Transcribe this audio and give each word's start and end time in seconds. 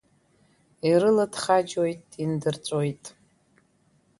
Ирылаҭхаџьуеит, 0.89 2.03
индырҵәоит… 2.23 3.03